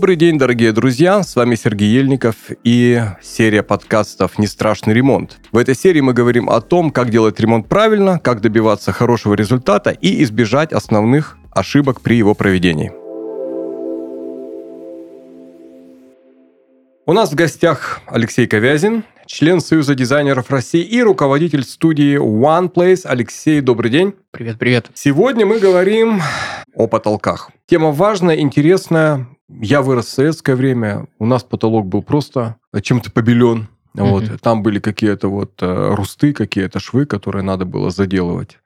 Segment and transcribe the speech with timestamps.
[0.00, 1.22] Добрый день, дорогие друзья!
[1.22, 2.34] С вами Сергей Ельников
[2.64, 5.38] и серия подкастов «Не страшный ремонт».
[5.52, 9.90] В этой серии мы говорим о том, как делать ремонт правильно, как добиваться хорошего результата
[9.90, 12.99] и избежать основных ошибок при его проведении.
[17.10, 23.00] У нас в гостях Алексей Ковязин, член Союза дизайнеров России и руководитель студии OnePlace.
[23.02, 24.14] Алексей, добрый день.
[24.30, 24.92] Привет, привет.
[24.94, 26.22] Сегодня мы говорим
[26.72, 27.50] о потолках.
[27.66, 29.26] Тема важная, интересная.
[29.48, 33.66] Я вырос в советское время, у нас потолок был просто чем-то побелен.
[33.94, 34.22] Вот.
[34.22, 34.38] Mm-hmm.
[34.38, 38.58] Там были какие-то вот э, русты, какие-то швы, которые надо было заделывать.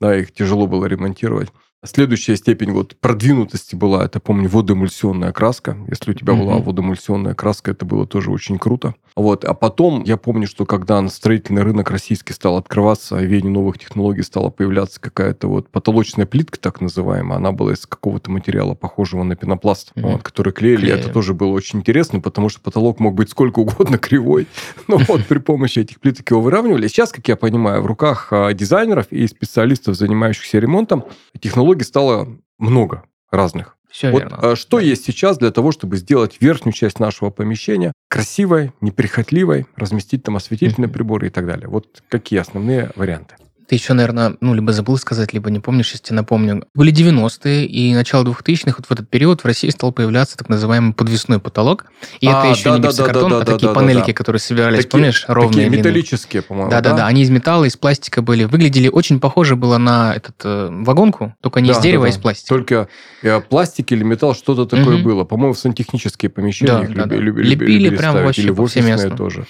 [0.00, 1.48] Да, их тяжело было ремонтировать.
[1.84, 5.76] Следующая степень вот продвинутости была, это, помню, водоэмульсионная краска.
[5.88, 6.38] Если у тебя mm-hmm.
[6.38, 8.96] была водоэмульсионная краска, это было тоже очень круто.
[9.14, 9.44] Вот.
[9.44, 13.78] А потом, я помню, что когда на строительный рынок российский стал открываться, в веяние новых
[13.78, 17.38] технологий стала появляться какая-то вот потолочная плитка, так называемая.
[17.38, 20.12] Она была из какого-то материала, похожего на пенопласт, mm-hmm.
[20.12, 20.80] вот, который клеили.
[20.80, 20.98] Клеили.
[20.98, 24.48] Это тоже было очень интересно, потому что потолок мог быть сколько угодно кривой.
[24.88, 26.88] Но вот при помощи этих плиток его выравнивали.
[26.88, 31.04] Сейчас, как я понимаю, в руках а, дизайнеров и специалистов, занимающихся ремонтом,
[31.40, 33.76] технологии технологий стало много разных.
[33.90, 34.38] Все вот, верно.
[34.40, 34.82] А что да.
[34.82, 40.88] есть сейчас для того, чтобы сделать верхнюю часть нашего помещения красивой, неприхотливой, разместить там осветительные
[40.88, 41.68] приборы и так далее?
[41.68, 43.36] Вот какие основные варианты?
[43.68, 46.64] Ты еще, наверное, ну, либо забыл сказать, либо не помнишь, если тебе напомню.
[46.74, 50.94] Были 90-е, и начало 2000-х, вот в этот период в России стал появляться так называемый
[50.94, 51.84] подвесной потолок.
[52.20, 54.12] И а, это еще да, не да, гипсокартон, да, да, а такие да, панельки, да.
[54.14, 55.66] которые собирались, такие, помнишь, ровные.
[55.66, 58.44] Такие металлические, по-моему, Да-да-да, они из металла, из пластика были.
[58.44, 62.14] Выглядели очень похоже было на этот э, вагонку, только не да, из дерева, да, да.
[62.14, 62.48] а из пластика.
[62.48, 62.88] Только
[63.22, 65.04] э, пластик или металл, что-то такое угу.
[65.04, 65.24] было.
[65.24, 67.16] По-моему, в сантехнические помещения да, их да, люби, да.
[67.16, 69.46] Люби, Лепили любили прям ставить, вообще или в офисные тоже.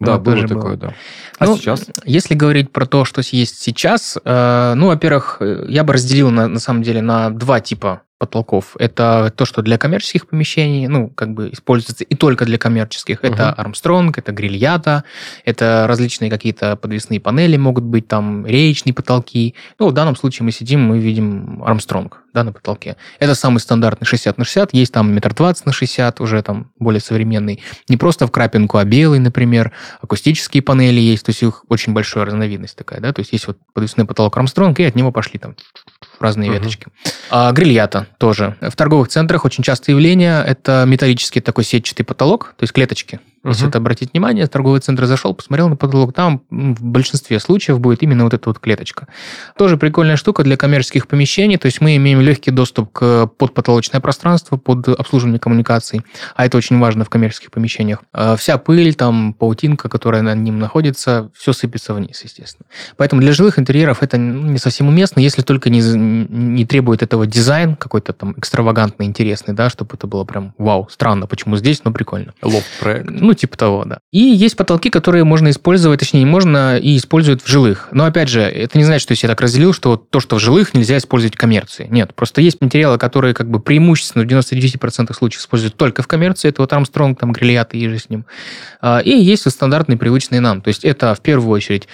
[0.00, 0.76] Да, вот было такое, было.
[0.76, 0.94] да.
[1.38, 1.86] А ну, сейчас?
[2.04, 6.48] Если говорить про то, что есть сейчас, э, ну, во-первых, э, я бы разделил на,
[6.48, 8.76] на самом деле на два типа потолков.
[8.78, 13.20] Это то, что для коммерческих помещений, ну, как бы используется и только для коммерческих.
[13.20, 13.32] Uh-huh.
[13.32, 15.02] Это Армстронг, это грильята,
[15.44, 19.56] это различные какие-то подвесные панели могут быть, там, реечные потолки.
[19.80, 22.96] Ну, в данном случае мы сидим, мы видим Армстронг, да, на потолке.
[23.18, 27.00] Это самый стандартный 60 на 60, есть там метр двадцать на 60, уже там более
[27.00, 27.60] современный.
[27.88, 29.72] Не просто в крапинку, а белый, например.
[30.00, 33.58] Акустические панели есть, то есть их очень большая разновидность такая, да, то есть есть вот
[33.74, 35.56] подвесной потолок Армстронг, и от него пошли там
[36.20, 36.54] разные uh-huh.
[36.54, 36.86] веточки.
[37.30, 38.56] А, грильята тоже.
[38.60, 43.20] В торговых центрах очень частое явление– это металлический такой сетчатый потолок, то есть клеточки.
[43.44, 43.50] Uh-huh.
[43.50, 48.02] Если это обратить внимание, торговый центр зашел, посмотрел на потолок, там в большинстве случаев будет
[48.02, 49.08] именно вот эта вот клеточка.
[49.56, 54.56] Тоже прикольная штука для коммерческих помещений, то есть мы имеем легкий доступ к подпотолочное пространство,
[54.56, 56.02] под обслуживание коммуникаций,
[56.36, 58.02] а это очень важно в коммерческих помещениях.
[58.12, 62.66] А вся пыль, там, паутинка, которая на ним находится, все сыпется вниз, естественно.
[62.96, 67.74] Поэтому для жилых интерьеров это не совсем уместно, если только не, не требует этого дизайн
[67.74, 72.34] какой-то там экстравагантный, интересный, да, чтобы это было прям вау, странно, почему здесь, но прикольно.
[72.42, 73.10] Лофт-проект.
[73.10, 74.00] Ну, ну, типа того, да.
[74.12, 77.88] И есть потолки, которые можно использовать, точнее, можно и используют в жилых.
[77.90, 80.74] Но, опять же, это не значит, что я так разделил, что то, что в жилых,
[80.74, 81.88] нельзя использовать в коммерции.
[81.90, 86.50] Нет, просто есть материалы, которые как бы преимущественно в 99% случаев используют только в коммерции.
[86.50, 88.26] Это вот Армстронг, там, Грилиат и же с ним.
[88.82, 90.60] А, и есть вот стандартные, привычные нам.
[90.60, 91.88] То есть это, в первую очередь,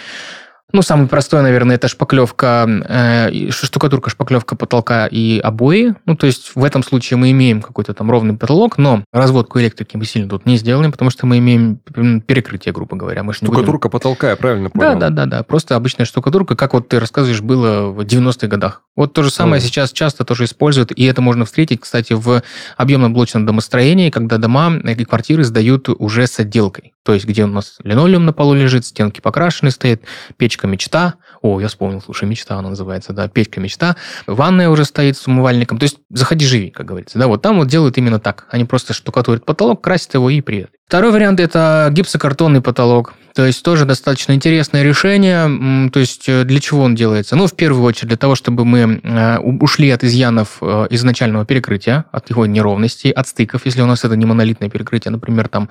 [0.70, 5.94] ну, самый простой, наверное, это шпаклевка, э, штукатурка, шпаклевка потолка и обои.
[6.04, 9.96] Ну, то есть в этом случае мы имеем какой-то там ровный потолок, но разводку электрики
[9.96, 13.22] мы сильно тут не сделаем, потому что мы имеем перекрытие, грубо говоря.
[13.22, 13.92] Мы штукатурка будем...
[13.92, 14.98] потолка, я правильно понял?
[14.98, 15.42] Да, да, да, да.
[15.42, 18.82] Просто обычная штукатурка, как вот ты рассказываешь, было в 90-х годах.
[18.94, 19.64] Вот то же самое mm.
[19.64, 22.42] сейчас часто тоже используют, и это можно встретить, кстати, в
[22.76, 26.92] объемном блочном домостроении, когда дома и квартиры сдают уже с отделкой.
[27.04, 30.02] То есть, где у нас линолеум на полу лежит, стенки покрашены стоят,
[30.36, 31.14] печка печка мечта.
[31.40, 33.96] О, я вспомнил, слушай, мечта она называется, да, печка мечта.
[34.26, 35.78] Ванная уже стоит с умывальником.
[35.78, 37.18] То есть заходи, живи, как говорится.
[37.18, 38.46] Да, вот там вот делают именно так.
[38.50, 40.70] Они просто штукатурят потолок, красят его и привет.
[40.88, 43.14] Второй вариант– это гипсокартонный потолок.
[43.38, 45.90] То есть тоже достаточно интересное решение.
[45.90, 47.36] То есть э, для чего он делается?
[47.36, 52.06] Ну, в первую очередь, для того, чтобы мы э, ушли от изъянов э, изначального перекрытия,
[52.10, 55.12] от его неровностей, от стыков, если у нас это не монолитное перекрытие.
[55.12, 55.68] Например, там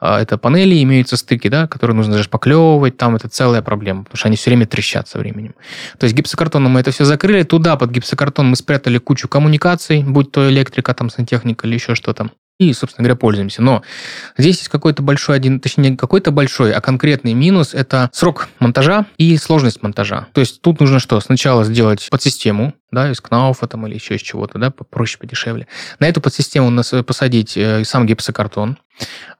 [0.00, 4.28] это панели, имеются стыки, да, которые нужно даже шпаклевывать, там это целая проблема, потому что
[4.28, 5.56] они все время трещат со временем.
[5.98, 10.30] То есть гипсокартоном мы это все закрыли, туда под гипсокартон мы спрятали кучу коммуникаций, будь
[10.30, 13.62] то электрика, там, сантехника или еще что-то и, собственно говоря, пользуемся.
[13.62, 13.82] Но
[14.36, 19.06] здесь есть какой-то большой один, точнее, не какой-то большой, а конкретный минус– это срок монтажа
[19.16, 20.26] и сложность монтажа.
[20.32, 21.20] То есть тут нужно что?
[21.20, 25.68] Сначала сделать подсистему, да, из кнауфа там или еще из чего-то, да, попроще, подешевле.
[26.00, 28.78] На эту подсистему нас посадить э, сам гипсокартон,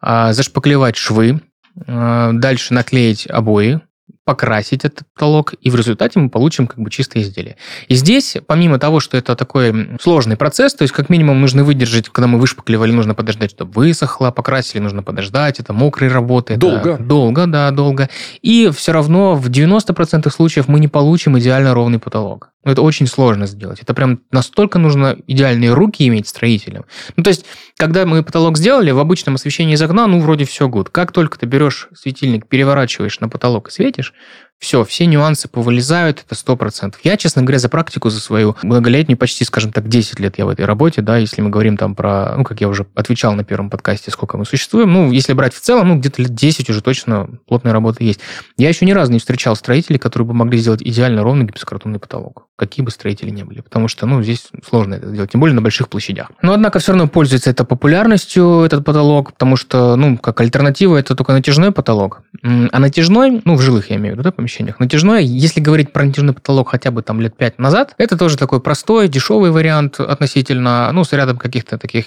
[0.00, 1.40] а, зашпаклевать швы,
[1.86, 3.80] а, дальше наклеить обои,
[4.28, 7.56] покрасить этот потолок, и в результате мы получим как бы чистое изделие.
[7.88, 12.10] И здесь, помимо того, что это такой сложный процесс, то есть как минимум нужно выдержать,
[12.10, 16.56] когда мы вышпаклевали, нужно подождать, чтобы высохло, покрасили, нужно подождать, это мокрые работы.
[16.56, 16.90] Долго.
[16.90, 18.10] Это долго, да, долго.
[18.42, 22.50] И все равно в 90% случаев мы не получим идеально ровный потолок.
[22.64, 23.80] Но это очень сложно сделать.
[23.80, 26.86] Это прям настолько нужно идеальные руки иметь строителям.
[27.16, 27.46] Ну, то есть,
[27.76, 30.90] когда мы потолок сделали, в обычном освещении из окна, ну, вроде все гуд.
[30.90, 34.12] Как только ты берешь светильник, переворачиваешь на потолок и светишь,
[34.58, 36.96] все, все нюансы повылезают, это 100%.
[37.04, 40.48] Я, честно говоря, за практику, за свою многолетнюю, почти, скажем так, 10 лет я в
[40.48, 43.70] этой работе, да, если мы говорим там про, ну, как я уже отвечал на первом
[43.70, 47.28] подкасте, сколько мы существуем, ну, если брать в целом, ну, где-то лет 10 уже точно
[47.46, 48.20] плотная работа есть.
[48.56, 52.46] Я еще ни разу не встречал строителей, которые бы могли сделать идеально ровный гипсокартонный потолок,
[52.56, 55.62] какие бы строители не были, потому что, ну, здесь сложно это сделать, тем более на
[55.62, 56.32] больших площадях.
[56.42, 61.14] Но, однако, все равно пользуется это популярностью, этот потолок, потому что, ну, как альтернатива, это
[61.14, 62.22] только натяжной потолок.
[62.42, 64.80] А натяжной, ну, в жилых я имею в виду, да, помещениях.
[64.80, 68.60] Натяжной, если говорить про натяжной потолок хотя бы там лет пять назад, это тоже такой
[68.60, 72.06] простой, дешевый вариант относительно, ну, с рядом каких-то таких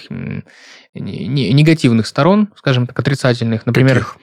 [0.94, 3.64] негативных сторон, скажем так, отрицательных.
[3.64, 4.16] Например, Каких?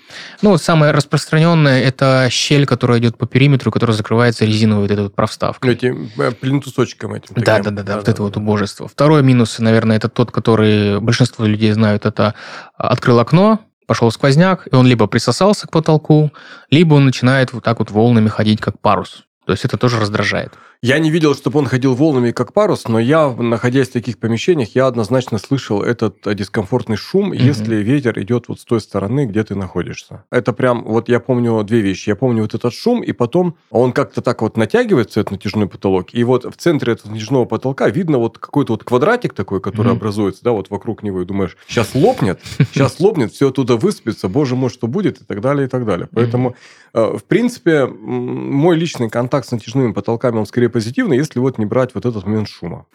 [0.43, 5.15] ну, самое распространенное– это щель, которая идет по периметру, которая закрывается резиновой вот этой вот
[5.15, 5.73] провставкой.
[5.73, 7.33] Эти э, плинтусочком этим.
[7.37, 8.87] Да-да-да, да, вот это вот убожество.
[8.87, 12.35] Второй минус, наверное, это тот, который большинство людей знают, это
[12.77, 16.31] открыл окно, пошел сквозняк, и он либо присосался к потолку,
[16.69, 19.23] либо он начинает вот так вот волнами ходить, как парус.
[19.47, 20.53] То есть это тоже раздражает.
[20.81, 24.75] Я не видел, чтобы он ходил волнами как парус, но я, находясь в таких помещениях,
[24.75, 29.25] я однозначно слышал этот э, дискомфортный шум, mm если ветер идет вот с той стороны,
[29.25, 30.23] где ты находишься.
[30.31, 32.09] Это прям, вот я помню две вещи.
[32.09, 36.13] Я помню вот этот шум, и потом он как-то так вот натягивается, этот натяжной потолок,
[36.13, 39.97] и вот в центре этого натяжного потолка видно вот какой-то вот квадратик такой, который mm
[39.97, 42.39] образуется, да, вот вокруг него, и думаешь, сейчас лопнет,
[42.71, 46.07] сейчас лопнет, все оттуда выспится, боже мой, что будет, и так далее, и так далее.
[46.13, 46.55] Поэтому, mm
[46.93, 51.93] в принципе, мой личный контакт с натяжными потолками, он скорее позитивно, если вот не брать
[51.93, 52.85] вот этот момент шума.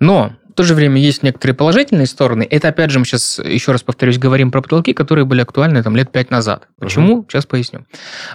[0.00, 2.46] Но в то же время есть некоторые положительные стороны.
[2.48, 5.96] Это, опять же, мы сейчас, еще раз повторюсь, говорим про потолки, которые были актуальны там
[5.96, 6.68] лет пять назад.
[6.78, 7.18] Почему?
[7.18, 7.26] Угу.
[7.28, 7.86] Сейчас поясню.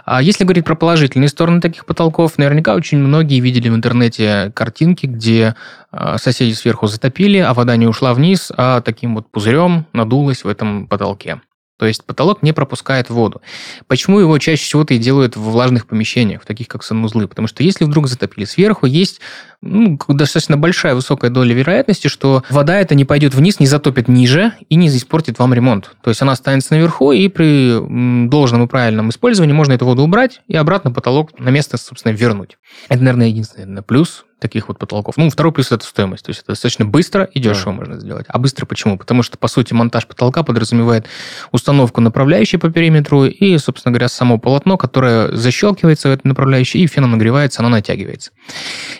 [0.03, 5.05] А если говорить про положительные стороны таких потолков, наверняка очень многие видели в интернете картинки,
[5.05, 5.55] где
[5.91, 10.49] а, соседи сверху затопили, а вода не ушла вниз, а таким вот пузырем надулась в
[10.49, 11.39] этом потолке.
[11.79, 13.41] То есть потолок не пропускает воду.
[13.87, 17.25] Почему его чаще всего-то и делают в влажных помещениях, в таких как санузлы?
[17.25, 19.21] Потому что если вдруг затопили сверху, есть
[19.61, 24.51] ну, достаточно большая высокая доля вероятности, что вода это не пойдет вниз, не затопит ниже
[24.67, 25.95] и не испортит вам ремонт.
[26.03, 30.41] То есть она останется наверху, и при должном и правильном использовании можно эту воду убрать
[30.49, 32.57] и обратно потолок на место, собственно, вернуть.
[32.89, 35.17] Это, наверное, единственный плюс таких вот потолков.
[35.17, 36.25] Ну, второй плюс– это стоимость.
[36.25, 37.77] То есть это достаточно быстро и дешево да.
[37.77, 38.25] можно сделать.
[38.29, 38.97] А быстро почему?
[38.97, 41.07] Потому что, по сути, монтаж потолка подразумевает
[41.51, 46.87] установку направляющей по периметру и, собственно говоря, само полотно, которое защелкивается в этой направляющей, и
[46.87, 48.31] феном нагревается, оно натягивается.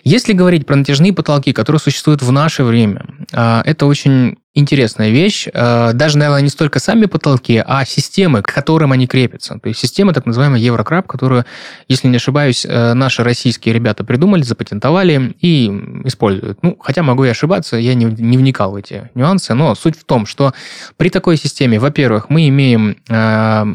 [0.03, 5.47] Если говорить про натяжные потолки, которые существуют в наше время, а, это очень интересная вещь.
[5.53, 9.59] Э, даже, наверное, не столько сами потолки, а системы, к которым они крепятся.
[9.59, 11.45] То есть система так называемая Еврокраб, которую,
[11.87, 15.67] если не ошибаюсь, э, наши российские ребята придумали, запатентовали и
[16.05, 16.63] используют.
[16.63, 20.03] Ну, хотя могу и ошибаться, я не, не вникал в эти нюансы, но суть в
[20.03, 20.53] том, что
[20.97, 23.65] при такой системе, во-первых, мы имеем, э,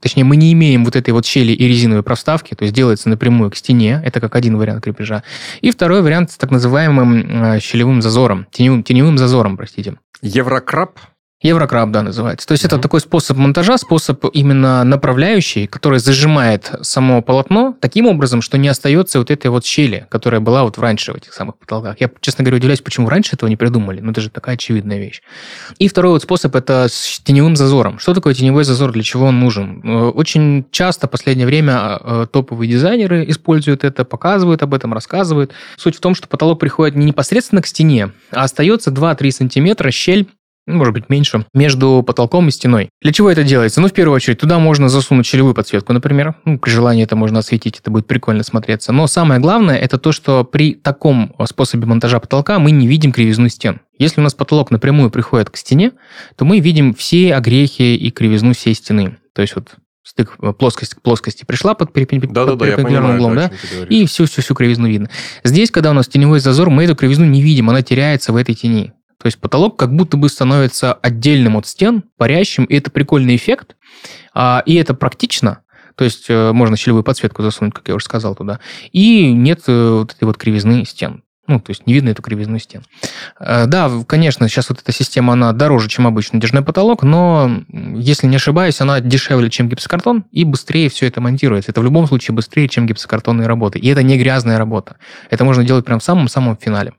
[0.00, 3.50] точнее, мы не имеем вот этой вот щели и резиновой проставки, то есть делается напрямую
[3.50, 5.24] к стене, это как один вариант крепежа.
[5.62, 9.95] И второй вариант с так называемым щелевым зазором, теневым, теневым зазором, простите.
[10.22, 10.98] Еврокраб?
[11.42, 12.46] Еврокраб, да, называется.
[12.46, 12.68] То есть mm-hmm.
[12.68, 18.68] это такой способ монтажа, способ именно направляющий, который зажимает само полотно таким образом, что не
[18.68, 22.00] остается вот этой вот щели, которая была вот раньше в этих самых потолках.
[22.00, 25.20] Я, честно говоря, удивляюсь, почему раньше этого не придумали, но это же такая очевидная вещь.
[25.78, 27.98] И второй вот способ– это с теневым зазором.
[27.98, 29.82] Что такое теневой зазор, для чего он нужен?
[29.84, 35.52] Э, очень часто в последнее время э, топовые дизайнеры используют это, показывают об этом, рассказывают.
[35.76, 40.26] Суть в том, что потолок приходит не непосредственно к стене, а остается 2-3 сантиметра щель
[40.26, 40.26] ну,
[40.66, 42.90] может быть, меньше, между потолком и стеной.
[43.00, 43.80] Для чего это делается?
[43.80, 46.34] Ну, в первую очередь, туда можно засунуть щелевую подсветку, например.
[46.44, 48.92] Ну, при желании это можно осветить, это будет прикольно смотреться.
[48.92, 53.48] Но самое главное, это то, что при таком способе монтажа потолка мы не видим кривизну
[53.48, 53.80] стен.
[53.98, 55.92] Если у нас потолок напрямую приходит к стене,
[56.36, 59.16] то мы видим все огрехи и кривизну всей стены.
[59.34, 62.20] То есть вот стык э, плоскость к плоскости пришла под, перпен...
[62.20, 63.50] да, под да, перпендикулярным углом, да,
[63.88, 65.10] и всю-всю-всю кривизну видно.
[65.44, 68.54] Здесь, когда у нас теневой зазор, мы эту кривизну не видим, она теряется в этой
[68.54, 68.92] тени.
[69.18, 73.76] То есть потолок как будто бы становится отдельным от стен, парящим, и это прикольный эффект,
[74.34, 75.62] а, и это практично,
[75.96, 78.60] то есть э, можно щелевую подсветку засунуть, как я уже сказал, туда,
[78.92, 81.22] и нет э, вот этой вот кривизны стен.
[81.48, 82.82] Ну, то есть не видно эту кривизну стен.
[83.40, 88.26] Э, да, конечно, сейчас вот эта система, она дороже, чем обычный натяжной потолок, но, если
[88.26, 91.70] не ошибаюсь, она дешевле, чем гипсокартон, и быстрее все это монтируется.
[91.70, 93.78] Это в любом случае быстрее, чем гипсокартонные работы.
[93.78, 94.96] И это не грязная работа.
[95.30, 96.92] Это можно делать прямо в самом-самом финале.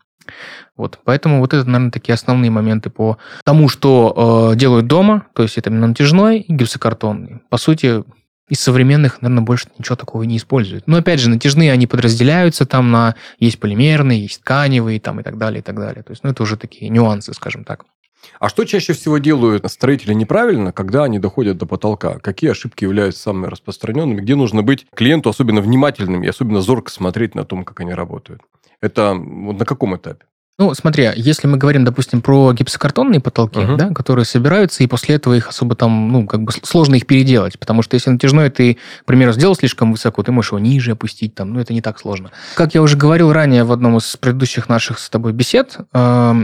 [0.75, 5.43] Вот, поэтому вот это, наверное, такие основные моменты по тому, что э, делают дома, то
[5.43, 7.41] есть это натяжной и гипсокартонный.
[7.49, 8.03] По сути,
[8.49, 10.87] из современных, наверное, больше ничего такого не используют.
[10.87, 13.15] Но опять же, натяжные, они подразделяются там на...
[13.39, 16.03] Есть полимерные, есть тканевые там и так далее, и так далее.
[16.03, 17.85] То есть, ну, это уже такие нюансы, скажем так.
[18.39, 22.19] А что чаще всего делают строители неправильно, когда они доходят до потолка?
[22.19, 24.21] Какие ошибки являются самыми распространенными?
[24.21, 28.41] Где нужно быть клиенту особенно внимательным и особенно зорко смотреть на том, как они работают?
[28.81, 30.25] Это вот на каком этапе?
[30.59, 33.75] Ну, смотри, если мы говорим, допустим, про гипсокартонные потолки, uh-huh.
[33.75, 37.59] да, которые собираются, и после этого их особо там, ну, как бы сложно их переделать,
[37.59, 41.35] потому что если натяжной ты, к примеру, сделал слишком высоко, ты можешь его ниже опустить,
[41.35, 42.31] там, ну, это не так сложно.
[42.55, 46.35] Как я уже говорил ранее в одном из предыдущих наших с тобой бесед, э,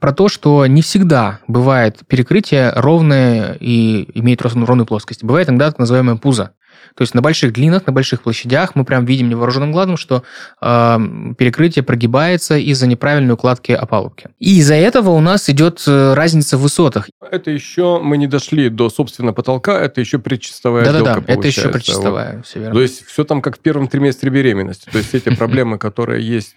[0.00, 5.22] про то, что не всегда бывает перекрытие ровное и имеет ровную плоскость.
[5.22, 6.52] Бывает иногда так называемое пузо.
[6.94, 10.22] То есть на больших длинах, на больших площадях мы прям видим невооруженным глазом, что
[10.60, 10.98] э,
[11.38, 14.28] перекрытие прогибается из-за неправильной укладки опалубки.
[14.38, 17.08] И из-за этого у нас идет э, разница в высотах.
[17.30, 22.36] Это еще мы не дошли до, собственно, потолка, это еще предчистовая Да-да-да, это еще предчистовая,
[22.36, 22.46] вот.
[22.46, 22.74] все верно.
[22.74, 24.88] То есть все там как в первом триместре беременности.
[24.90, 26.56] То есть эти проблемы, которые есть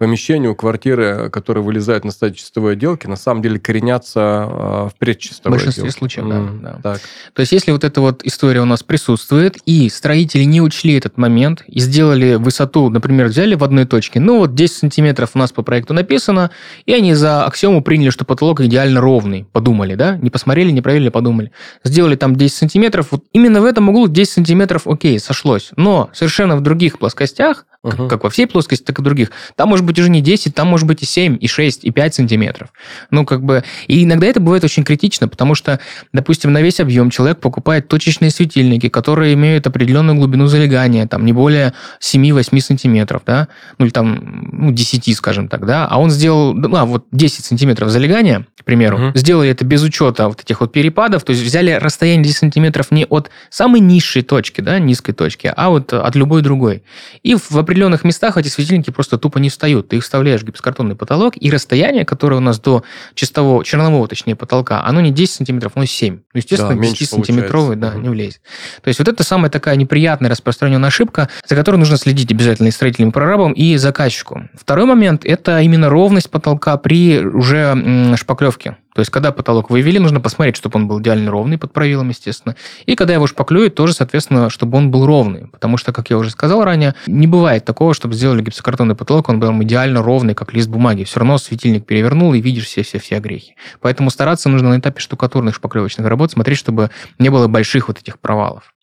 [0.00, 4.98] у помещению квартиры, которые вылезают на стадии чистовой отделки, на самом деле коренятся а, в
[4.98, 5.98] предчистовой В большинстве отделке.
[5.98, 6.80] случаев, да, mm, да.
[6.82, 7.00] Так.
[7.34, 11.18] То есть, если вот эта вот история у нас присутствует, и строители не учли этот
[11.18, 15.52] момент, и сделали высоту, например, взяли в одной точке, ну вот 10 сантиметров у нас
[15.52, 16.50] по проекту написано,
[16.86, 21.10] и они за аксиому приняли, что потолок идеально ровный, подумали, да, не посмотрели, не проверили,
[21.10, 21.52] подумали.
[21.84, 25.70] Сделали там 10 сантиметров, вот именно в этом углу 10 сантиметров, окей, сошлось.
[25.76, 28.08] Но совершенно в других плоскостях uh-huh.
[28.08, 29.30] как во всей плоскости, так и других.
[29.56, 32.14] Там может быть уже не 10, там может быть и 7, и 6, и 5
[32.14, 32.72] сантиметров.
[33.10, 33.64] Ну, как бы...
[33.86, 35.80] И иногда это бывает очень критично, потому что,
[36.12, 41.32] допустим, на весь объем человек покупает точечные светильники, которые имеют определенную глубину залегания, там, не
[41.32, 46.56] более 7-8 сантиметров, да, ну, или там, ну, 10, скажем так, да, а он сделал,
[46.76, 49.12] а, вот 10 сантиметров залегания, к примеру, uh-huh.
[49.14, 53.06] сделали это без учета вот этих вот перепадов, то есть взяли расстояние 10 сантиметров не
[53.06, 56.82] от самой низшей точки, да, низкой точки, а вот от любой другой.
[57.22, 59.79] И в определенных местах эти светильники просто тупо не встают.
[59.82, 62.82] Ты их вставляешь в гипсокартонный потолок, и расстояние, которое у нас до
[63.14, 66.14] чистового, чернового, точнее, потолка, оно не 10 сантиметров, оно 7.
[66.14, 67.98] Ну, естественно, да, 10-сантиметровый, да, угу.
[68.00, 68.40] не влезет.
[68.82, 72.70] То есть вот это самая такая неприятная распространенная ошибка, за которой нужно следить обязательно и
[72.70, 74.48] строительным прорабам, и заказчику.
[74.54, 78.76] Второй момент– это именно ровность потолка при уже шпаклевке.
[78.94, 82.56] То есть, когда потолок вывели, нужно посмотреть, чтобы он был идеально ровный под правилом, естественно.
[82.86, 85.46] И когда его шпаклюют, тоже, соответственно, чтобы он был ровный.
[85.46, 89.38] Потому что, как я уже сказал ранее, не бывает такого, чтобы сделали гипсокартонный потолок, он
[89.38, 91.04] был идеально ровный, как лист бумаги.
[91.04, 93.54] Все равно светильник перевернул, и видишь все-все-все огрехи.
[93.80, 98.18] Поэтому стараться нужно на этапе штукатурных шпаклевочных работ смотреть, чтобы не было больших вот этих
[98.18, 98.74] провалов.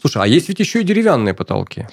[0.00, 1.88] Слушай, а есть ведь еще и деревянные потолки.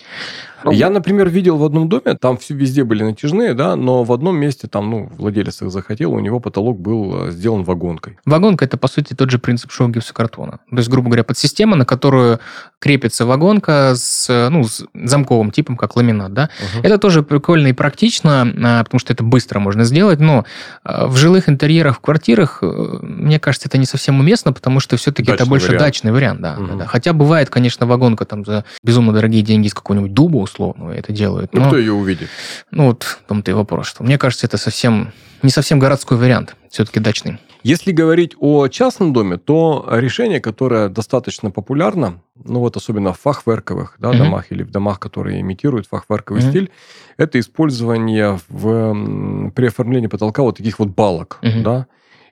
[0.63, 4.11] Ну, Я, например, видел в одном доме, там все везде были натяжные, да, но в
[4.11, 8.17] одном месте там, ну, владелец их захотел, у него потолок был э, сделан вагонкой.
[8.25, 10.59] Вагонка– это, по сути, тот же принцип шоу гипсокартона.
[10.69, 12.39] То есть, грубо говоря, подсистема, на которую
[12.79, 16.49] крепится вагонка с, ну, с замковым типом, как ламинат, да.
[16.59, 16.83] Угу.
[16.83, 20.45] Это тоже прикольно и практично, а, потому что это быстро можно сделать, но
[20.83, 22.65] а, в жилых интерьерах, в квартирах, э,
[23.01, 25.85] мне кажется, это не совсем уместно, потому что все-таки это больше вариант.
[25.85, 26.77] дачный вариант, да, угу.
[26.79, 26.85] да.
[26.85, 31.53] Хотя бывает, конечно, вагонка там за безумно дорогие деньги из какого-нибудь дуба, условно это делают.
[31.53, 32.29] Ну, но, кто ее увидит?
[32.71, 36.55] Ну, вот в том-то и вопрос, что мне кажется, это совсем не совсем городской вариант,
[36.69, 37.39] все-таки дачный.
[37.63, 43.95] Если говорить о частном доме, то решение, которое достаточно популярно, ну вот особенно в фахверковых
[43.99, 44.17] да, mm-hmm.
[44.17, 46.49] домах или в домах, которые имитируют фахверковый mm-hmm.
[46.49, 46.71] стиль,
[47.17, 51.61] это использование в, при оформлении потолка вот таких вот балок, mm-hmm.
[51.61, 51.87] да,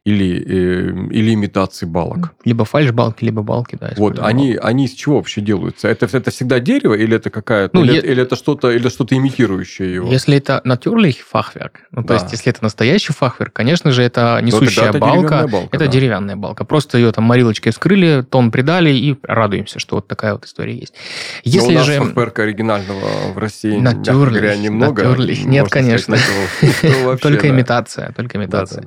[0.08, 2.34] или, э, или имитации балок.
[2.46, 3.92] Либо фальш-балки, либо балки, да.
[3.98, 5.90] Вот, они, они из чего вообще делаются?
[5.90, 7.76] Это, это всегда дерево или это какая-то...
[7.76, 8.02] Ну, или, е...
[8.02, 10.10] или это что-то или что-то имитирующее его?
[10.10, 12.08] Если это натюрлих фахверк, ну, да.
[12.08, 15.18] то есть, если это настоящий фахверк, конечно же, это несущая это балка.
[15.18, 15.76] Деревянная балка.
[15.76, 15.92] Это да.
[15.92, 16.64] деревянная балка.
[16.64, 20.94] Просто ее там морилочкой вскрыли, тон придали и радуемся, что вот такая вот история есть.
[21.44, 22.00] Если Но у нас же...
[22.00, 25.04] фахверка оригинального в России, натюрлих, говоря, немного.
[25.04, 25.44] Натюрлих.
[25.44, 26.16] Нет, конечно.
[27.22, 28.86] Только имитация, только имитация.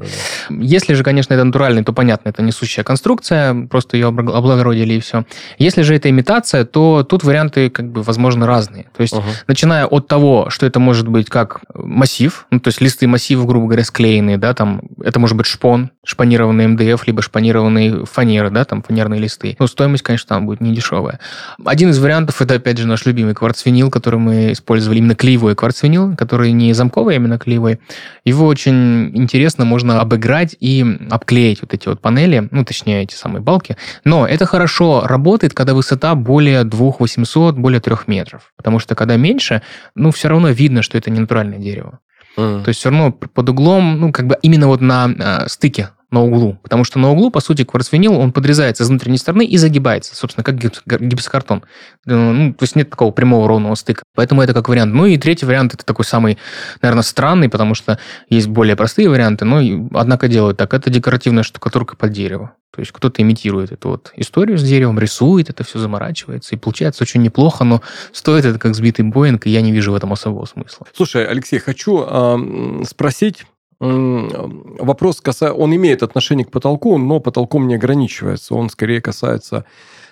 [0.49, 5.25] Если же, конечно, это натуральный, то понятно, это несущая конструкция, просто ее облагородили и все.
[5.59, 8.87] Если же это имитация, то тут варианты, как бы, возможно, разные.
[8.97, 9.25] То есть, uh-huh.
[9.49, 13.67] начиная от того, что это может быть как массив, ну, то есть листы массива, грубо
[13.67, 18.83] говоря, склеенные, да, там, это может быть шпон, шпанированный МДФ, либо шпанированные фанеры, да, там,
[18.83, 19.57] фанерные листы.
[19.59, 21.19] Но стоимость, конечно, там будет не дешевая.
[21.65, 26.15] Один из вариантов, это, опять же, наш любимый кварцвинил, который мы использовали, именно клеевой кварцвинил,
[26.17, 27.81] который не замковый, а именно клеевой.
[28.25, 33.43] Его очень интересно можно обыграть и обклеить вот эти вот панели, ну, точнее, эти самые
[33.43, 33.77] балки.
[34.05, 38.53] Но это хорошо работает, когда высота более 2800, более 3 метров.
[38.57, 39.63] Потому что когда меньше,
[39.95, 41.99] ну, все равно видно, что это не натуральное дерево.
[42.37, 42.63] Mm.
[42.63, 46.23] То есть все равно под углом, ну, как бы именно вот на э, стыке на
[46.23, 46.59] углу.
[46.63, 50.45] Потому что на углу, по сути, кварцвинил, он подрезается с внутренней стороны и загибается, собственно,
[50.45, 51.63] как гипсокартон.
[52.07, 54.03] Э, ну, то есть нет такого прямого ровного стыка.
[54.15, 54.95] Поэтому это как вариант.
[54.95, 56.39] Ну и третий вариант, это такой самый,
[56.83, 57.99] наверное, странный, потому что
[58.29, 60.75] есть более простые варианты, но, однако, делают так.
[60.75, 62.53] Это декоративная штукатурка под дерево.
[62.73, 67.03] То есть кто-то имитирует эту вот историю с деревом, рисует это все, заморачивается, и получается
[67.03, 70.45] очень неплохо, но стоит это как сбитый Боинг, и я не вижу в этом особого
[70.45, 70.87] смысла.
[70.95, 73.45] Слушай, Алексей, хочу э, спросить,
[73.81, 78.55] вопрос касается, он имеет отношение к потолку, но потолком не ограничивается.
[78.55, 79.65] Он скорее касается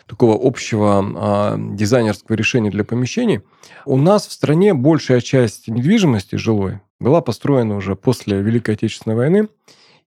[0.06, 3.42] такого общего а, дизайнерского решения для помещений.
[3.84, 9.48] У нас в стране большая часть недвижимости жилой была построена уже после Великой Отечественной войны,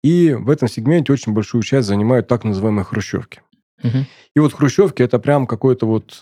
[0.01, 3.41] и в этом сегменте очень большую часть занимают так называемые хрущевки.
[3.83, 3.97] Угу.
[4.35, 6.17] И вот хрущевки это прям какой-то вот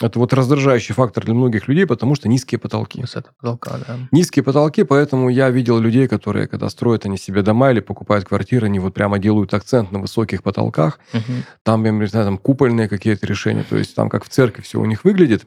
[0.00, 3.00] это вот раздражающий фактор для многих людей, потому что низкие потолки.
[3.00, 3.98] Высота потолка, да.
[4.10, 8.66] Низкие потолки, поэтому я видел людей, которые, когда строят они себе дома или покупают квартиры,
[8.66, 10.98] они вот прямо делают акцент на высоких потолках.
[11.12, 11.32] Угу.
[11.62, 14.80] Там, я не знаю, там купольные какие-то решения, то есть там как в церкви все
[14.80, 15.46] у них выглядит.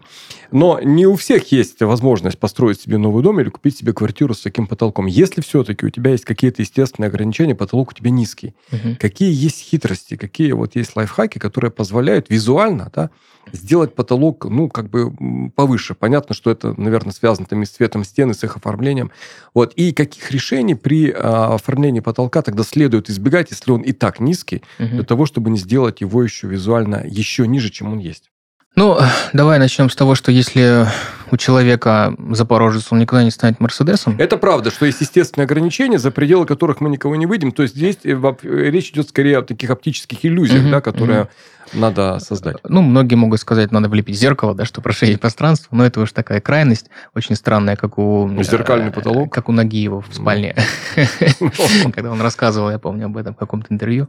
[0.51, 4.41] Но не у всех есть возможность построить себе новый дом или купить себе квартиру с
[4.41, 5.05] таким потолком.
[5.05, 8.55] Если все-таки у тебя есть какие-то естественные ограничения, потолок у тебя низкий.
[8.71, 8.97] Угу.
[8.99, 13.09] Какие есть хитрости, какие вот есть лайфхаки, которые позволяют визуально, да,
[13.51, 15.11] сделать потолок, ну, как бы
[15.55, 15.95] повыше.
[15.95, 19.11] Понятно, что это, наверное, связано там и с цветом стены, с их оформлением.
[19.53, 19.73] Вот.
[19.73, 24.63] И каких решений при а, оформлении потолка тогда следует избегать, если он и так низкий,
[24.77, 24.87] угу.
[24.87, 28.29] для того, чтобы не сделать его еще визуально еще ниже, чем он есть?
[28.75, 28.97] Ну,
[29.33, 30.87] давай начнем с того, что если
[31.31, 34.15] у человека Запорожец, он никогда не станет Мерседесом.
[34.17, 37.51] Это правда, что есть естественные ограничения, за пределы которых мы никого не выйдем.
[37.51, 41.29] То есть здесь э, речь идет скорее о таких оптических иллюзиях, угу, да, которые угу
[41.73, 42.57] надо создать?
[42.63, 46.41] Ну, многие могут сказать, надо влепить зеркало, да, чтобы расширить пространство, но это уж такая
[46.41, 48.29] крайность, очень странная, как у...
[48.41, 49.31] Зеркальный потолок?
[49.31, 50.55] Как у Нагиева в спальне,
[51.93, 54.07] когда он рассказывал, я помню об этом в каком-то интервью.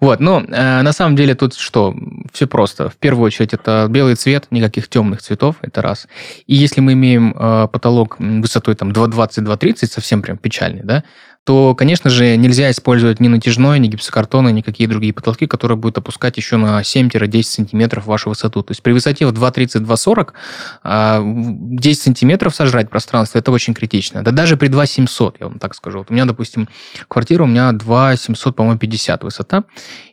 [0.00, 1.94] Вот, но э, на самом деле тут что?
[2.32, 2.88] Все просто.
[2.88, 6.08] В первую очередь это белый цвет, никаких темных цветов, это раз.
[6.46, 11.04] И если мы имеем э, потолок высотой там 2,20-2,30, совсем прям печальный, да,
[11.44, 15.98] то, конечно же, нельзя использовать ни натяжной, ни гипсокартон, ни какие другие потолки, которые будут
[15.98, 18.62] опускать еще на 7-10 сантиметров вашу высоту.
[18.62, 24.22] То есть при высоте в 2,30-2,40 10 сантиметров сожрать пространство, это очень критично.
[24.22, 25.98] Да даже при 2,700, я вам так скажу.
[25.98, 26.68] Вот у меня, допустим,
[27.08, 29.64] квартира, у меня 2,700, по-моему, 50 высота.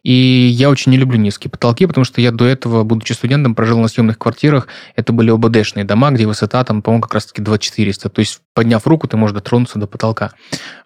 [0.04, 3.80] И я очень не люблю низкие потолки, потому что я до этого, будучи студентом, прожил
[3.80, 4.68] на съемных квартирах.
[4.96, 8.10] Это были ОБДшные дома, где высота там, по-моему, как раз-таки 2400.
[8.10, 10.32] То есть, подняв руку, ты можешь дотронуться до потолка.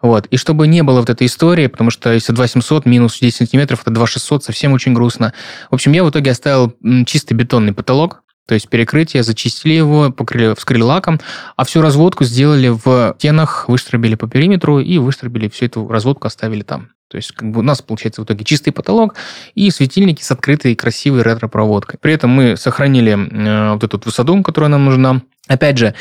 [0.00, 0.26] Вот.
[0.32, 3.90] И чтобы не было вот этой истории, потому что если 2700 минус 10 сантиметров, это
[3.90, 5.34] 2600, совсем очень грустно.
[5.70, 10.54] В общем, я в итоге оставил чистый бетонный потолок, то есть перекрытие, зачистили его, покрыли,
[10.54, 11.20] вскрыли лаком,
[11.56, 16.62] а всю разводку сделали в стенах, выстробили по периметру и выстробили всю эту разводку, оставили
[16.62, 16.88] там.
[17.08, 19.16] То есть как бы у нас получается в итоге чистый потолок
[19.54, 21.98] и светильники с открытой красивой ретро-проводкой.
[22.00, 25.20] При этом мы сохранили э, вот эту высоту, которая нам нужна.
[25.48, 25.94] Опять же,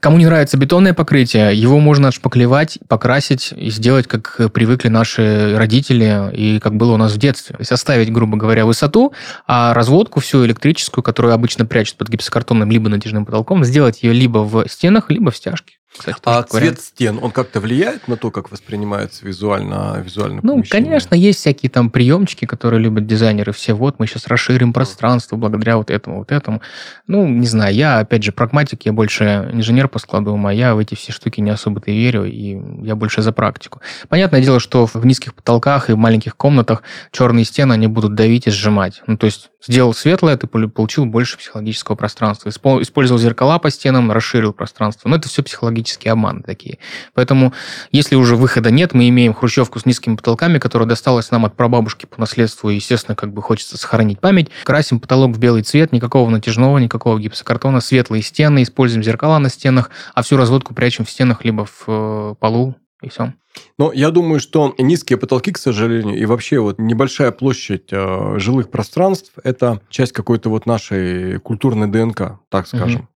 [0.00, 6.30] кому не нравится бетонное покрытие, его можно отшпаклевать, покрасить и сделать, как привыкли наши родители
[6.36, 7.56] и как было у нас в детстве.
[7.56, 9.14] То есть оставить, грубо говоря, высоту,
[9.46, 14.40] а разводку всю электрическую, которую обычно прячут под гипсокартонным либо натяжным потолком, сделать ее либо
[14.40, 15.76] в стенах, либо в стяжке.
[15.96, 20.84] Кстати, а цвет стен, он как-то влияет на то, как воспринимается визуально, визуально Ну, помещение?
[20.84, 23.52] конечно, есть всякие там приемчики, которые любят дизайнеры.
[23.52, 26.62] Все, вот, мы сейчас расширим пространство благодаря вот этому, вот этому.
[27.06, 30.78] Ну, не знаю, я, опять же, прагматик, я больше инженер по складу ума, я в
[30.78, 33.80] эти все штуки не особо-то и верю, и я больше за практику.
[34.08, 38.46] Понятное дело, что в низких потолках и в маленьких комнатах черные стены, они будут давить
[38.46, 39.02] и сжимать.
[39.06, 42.48] Ну, то есть сделал светлое, ты получил больше психологического пространства.
[42.48, 45.08] Использовал зеркала по стенам, расширил пространство.
[45.08, 45.42] Но это все
[45.82, 46.78] психологические обманы такие.
[47.14, 47.52] Поэтому,
[47.90, 52.06] если уже выхода нет, мы имеем хрущевку с низкими потолками, которая досталась нам от прабабушки
[52.06, 54.48] по наследству, и, естественно, как бы хочется сохранить память.
[54.64, 59.90] Красим потолок в белый цвет, никакого натяжного, никакого гипсокартона, светлые стены, используем зеркала на стенах,
[60.14, 63.34] а всю разводку прячем в стенах либо в э, полу, и все.
[63.78, 68.70] Но я думаю, что низкие потолки, к сожалению, и вообще вот небольшая площадь э, жилых
[68.70, 73.02] пространств– это часть какой-то вот нашей культурной ДНК, так скажем.
[73.02, 73.08] Угу.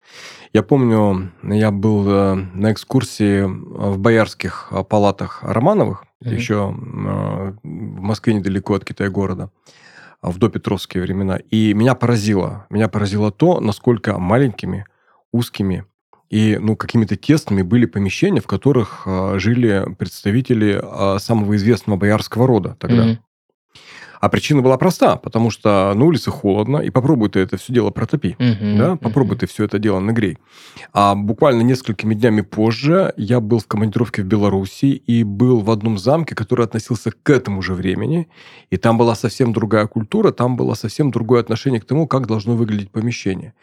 [0.53, 6.31] Я помню, я был э, на экскурсии в боярских э, палатах Романовых, угу.
[6.31, 9.51] еще э, в Москве недалеко от Китая-города
[10.23, 11.39] в допетровские времена.
[11.51, 14.87] И меня поразило, меня поразило то, насколько маленькими,
[15.33, 15.85] узкими
[16.31, 22.47] и ну, какими-то тесными были помещения, в которых э, жили представители э, самого известного боярского
[22.47, 23.07] рода тогда.
[23.07, 23.19] Mm-hmm.
[24.21, 27.91] А причина была проста, потому что на улице холодно, и попробуй ты это все дело
[27.91, 29.41] протопи, uh-huh, да, попробуй uh-huh.
[29.41, 30.39] ты все это дело нагрей.
[30.93, 35.99] А буквально несколькими днями позже я был в командировке в Беларуси и был в одном
[35.99, 38.29] замке, который относился к этому же времени,
[38.71, 42.57] и там была совсем другая культура, там было совсем другое отношение к тому, как должно
[42.57, 43.55] выглядеть помещение.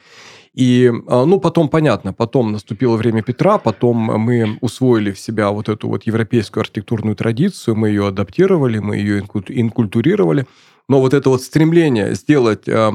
[0.53, 5.67] И, а, ну, потом, понятно, потом наступило время Петра, потом мы усвоили в себя вот
[5.67, 10.45] эту вот европейскую архитектурную традицию, мы ее адаптировали, мы ее инкультурировали.
[10.87, 12.93] Но вот это вот стремление сделать а,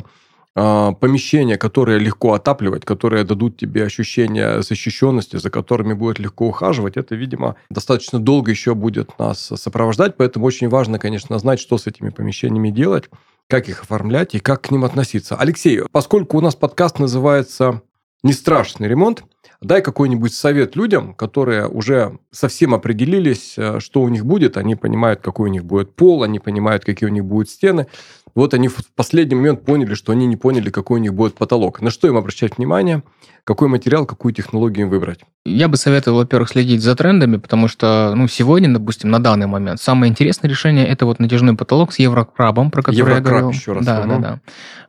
[0.54, 6.96] а, помещения, которые легко отапливать, которые дадут тебе ощущение защищенности, за которыми будет легко ухаживать,
[6.96, 11.86] это, видимо, достаточно долго еще будет нас сопровождать, поэтому очень важно, конечно, знать, что с
[11.86, 13.08] этими помещениями делать,
[13.48, 15.36] как их оформлять и как к ним относиться.
[15.36, 17.82] Алексей, поскольку у нас подкаст называется
[18.22, 19.24] «Не страшный ремонт»,
[19.60, 25.20] дай какой-нибудь совет людям, которые уже совсем определились, э, что у них будет, они понимают,
[25.20, 27.86] какой у них будет пол, они понимают, какие у них будут стены,
[28.34, 31.80] вот они в последний момент поняли, что они не поняли, какой у них будет потолок.
[31.80, 33.02] На что им обращать внимание,
[33.44, 35.20] какой материал, какую технологию им выбрать?
[35.46, 39.80] Я бы советовал, во-первых, следить за трендами, потому что, ну, сегодня, допустим, на данный момент
[39.80, 43.50] самое интересное решение это вот натяжной потолок с еврокрабом, про который Еврокраб, я говорил.
[43.50, 43.86] еще раз.
[43.86, 44.40] Да, да, да.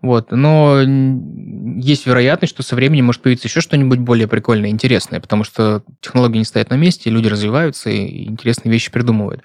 [0.01, 0.31] Вот.
[0.31, 5.83] Но есть вероятность, что со временем может появиться еще что-нибудь более прикольное, интересное, потому что
[6.01, 9.43] технологии не стоят на месте, люди развиваются и интересные вещи придумывают.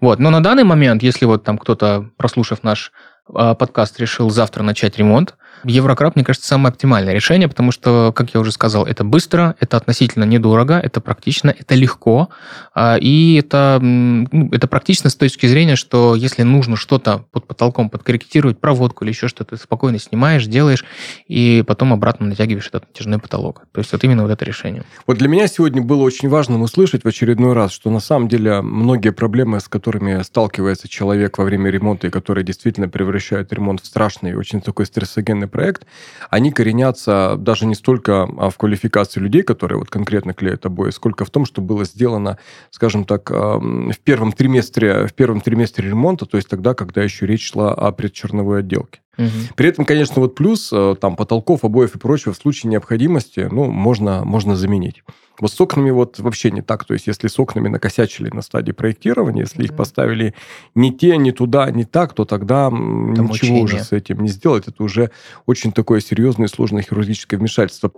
[0.00, 0.20] Вот.
[0.20, 2.92] Но на данный момент, если вот там кто-то, прослушав наш
[3.26, 8.40] подкаст решил завтра начать ремонт, Еврокраб, мне кажется, самое оптимальное решение, потому что, как я
[8.40, 12.28] уже сказал, это быстро, это относительно недорого, это практично, это легко,
[12.74, 17.90] а, и это, ну, это практично с точки зрения, что если нужно что-то под потолком
[17.90, 20.84] подкорректировать, проводку или еще что-то, ты спокойно снимаешь, делаешь,
[21.28, 23.62] и потом обратно натягиваешь этот натяжной потолок.
[23.72, 24.84] То есть вот именно вот это решение.
[25.06, 28.62] Вот для меня сегодня было очень важно услышать в очередной раз, что на самом деле
[28.62, 33.86] многие проблемы, с которыми сталкивается человек во время ремонта, и которые действительно превращают ремонт в
[33.86, 35.86] страшный, очень такой стрессогенный проект,
[36.30, 41.24] они коренятся даже не столько а, в квалификации людей, которые вот конкретно клеят обои, сколько
[41.24, 42.38] в том, что было сделано,
[42.70, 47.50] скажем так, в первом триместре, в первом триместре ремонта, то есть тогда, когда еще речь
[47.50, 49.01] шла о предчерновой отделке.
[49.18, 49.28] Угу.
[49.56, 53.70] При этом, конечно, вот плюс э, там потолков, обоев и прочего в случае необходимости, ну,
[53.70, 55.02] можно, можно заменить.
[55.38, 56.84] Вот с окнами вот вообще не так.
[56.84, 60.34] То есть, если с окнами накосячили на стадии проектирования, если их поставили
[60.74, 63.64] не те, не туда, не так, то тогда Там ничего учение.
[63.64, 64.68] уже с этим не сделать.
[64.68, 65.10] Это уже
[65.46, 67.90] очень такое серьезное и сложное хирургическое вмешательство.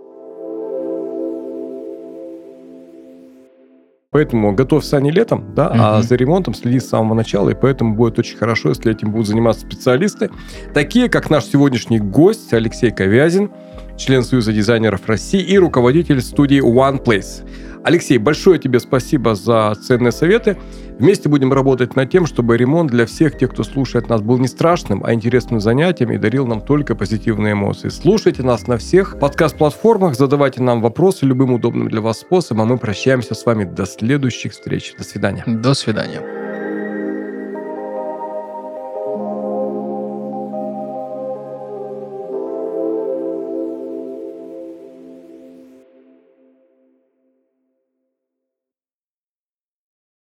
[4.15, 5.77] Поэтому готовь сани летом, да, угу.
[5.77, 9.27] а за ремонтом следи с самого начала, и поэтому будет очень хорошо, если этим будут
[9.27, 10.29] заниматься специалисты,
[10.73, 13.51] такие как наш сегодняшний гость Алексей Ковязин,
[13.97, 17.47] член Союза дизайнеров России и руководитель студии One Place.
[17.83, 20.57] Алексей, большое тебе спасибо за ценные советы.
[20.97, 24.47] Вместе будем работать над тем, чтобы ремонт для всех тех, кто слушает нас, был не
[24.47, 27.89] страшным, а интересным занятием и дарил нам только позитивные эмоции.
[27.89, 32.77] Слушайте нас на всех подкаст-платформах, задавайте нам вопросы любым удобным для вас способом, а мы
[32.77, 34.95] прощаемся с вами до следующих встреч.
[34.97, 35.43] До свидания.
[35.45, 36.44] До свидания.